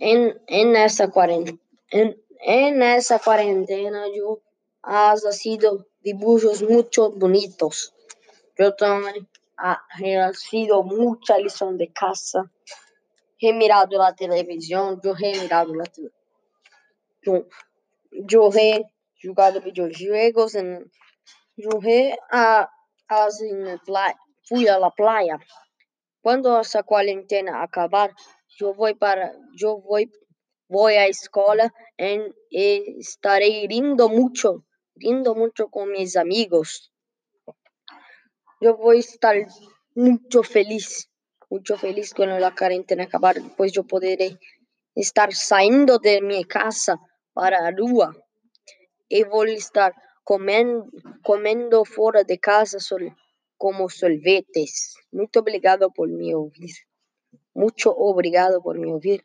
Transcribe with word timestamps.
En, 0.00 0.40
en, 0.46 0.76
esa 0.76 1.10
cuarentena, 1.10 1.58
en, 1.90 2.20
en 2.40 2.82
esa 2.82 3.18
cuarentena 3.18 4.04
yo 4.14 4.40
has 4.82 5.22
sido 5.36 5.86
dibujos 6.02 6.62
mucho 6.62 7.10
bonitos. 7.10 7.94
Yo 8.58 8.74
también 8.74 9.28
he 10.00 10.34
sido 10.34 10.82
mucha 10.82 11.38
lição 11.38 11.76
de 11.76 11.88
casa. 11.92 12.50
He 13.38 13.52
mirado 13.52 13.98
la 13.98 14.14
televisión, 14.14 15.00
yo 15.02 15.14
he 15.18 15.38
mirado 15.40 15.74
la 15.74 15.84
televisión. 15.84 16.24
Yo, 17.22 17.46
yo 18.10 18.50
he 18.52 18.84
jugado 19.22 19.60
videojuegos, 19.60 20.54
en, 20.54 20.90
yo 21.56 21.70
he 21.82 22.16
a, 22.30 22.68
as 23.08 23.40
en 23.40 23.78
playa, 23.86 24.18
fui 24.44 24.68
a 24.68 24.78
la 24.78 24.90
playa. 24.90 25.38
Cuando 26.20 26.60
esa 26.60 26.82
cuarentena 26.82 27.62
acabar, 27.62 28.14
yo 28.56 28.74
voy 28.74 28.94
para, 28.94 29.32
yo 29.56 29.78
voy, 29.78 30.10
voy 30.68 30.94
a 30.94 31.06
escuela 31.06 31.72
en, 31.96 32.34
estaré 32.50 33.66
rindo 33.68 34.08
mucho, 34.08 34.64
rindo 34.94 35.34
mucho 35.34 35.68
con 35.68 35.90
mis 35.90 36.16
amigos. 36.16 36.92
Yo 38.60 38.76
voy 38.76 38.98
a 38.98 39.00
estar 39.00 39.36
mucho 39.94 40.42
feliz, 40.42 41.10
mucho 41.50 41.76
feliz 41.76 42.14
cuando 42.14 42.38
la 42.38 42.54
cuarentena 42.54 43.04
acabar, 43.04 43.36
pues 43.56 43.72
yo 43.72 43.84
podré 43.84 44.38
estar 44.94 45.32
saindo 45.34 45.98
de 45.98 46.22
mi 46.22 46.44
casa 46.44 46.96
para 47.32 47.66
a 47.66 47.70
rua 47.72 48.14
y 49.08 49.24
voy 49.24 49.50
a 49.50 49.54
estar 49.54 49.94
comen, 50.22 50.84
comendo 51.22 51.84
fora 51.84 52.22
de 52.24 52.38
casa 52.38 52.78
como 53.56 53.88
sorvetes. 53.88 54.96
Muito 55.10 55.40
obrigado 55.40 55.90
por 55.90 56.08
me 56.08 56.34
ouvir. 56.34 56.74
Mucho 57.54 57.92
obrigado 57.96 58.60
por 58.62 58.78
me 58.78 58.92
ouvir. 58.92 59.24